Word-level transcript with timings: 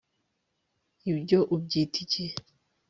Ibyo 1.11 1.39
ubyita 1.55 1.97
iki 2.03 2.25